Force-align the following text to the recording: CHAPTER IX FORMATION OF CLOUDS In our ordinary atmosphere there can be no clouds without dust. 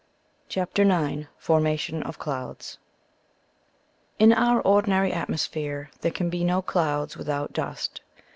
CHAPTER 0.49 0.81
IX 0.81 1.27
FORMATION 1.37 2.01
OF 2.01 2.17
CLOUDS 2.17 2.79
In 4.17 4.33
our 4.33 4.59
ordinary 4.61 5.13
atmosphere 5.13 5.91
there 5.99 6.09
can 6.09 6.27
be 6.31 6.43
no 6.43 6.63
clouds 6.63 7.15
without 7.17 7.53
dust. 7.53 8.01